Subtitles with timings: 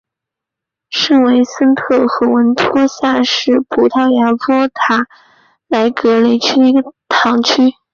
[0.89, 5.07] 圣维森特和文托萨是葡萄牙波塔
[5.67, 7.75] 莱格雷区的一个堂区。